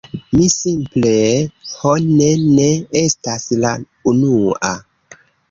[0.35, 1.11] Mi simple...
[1.73, 2.67] ho, ne, ne
[3.03, 3.75] estas la
[4.15, 4.75] unua.